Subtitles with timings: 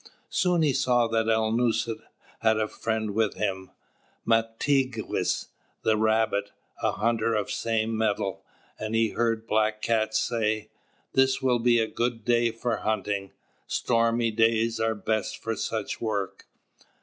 [0.31, 1.99] Soon he saw that Alnūset
[2.39, 3.69] had a friend with him,
[4.27, 5.49] "Mātigwess,"
[5.83, 6.49] the Rabbit,
[6.81, 8.41] a hunter of the same metal;
[8.79, 10.71] and he heard Black Cat say:
[11.13, 13.33] "This will be a good day for hunting.
[13.67, 16.47] Stormy days are best for such work."